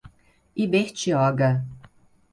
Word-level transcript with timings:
Ibertioga 0.63 1.49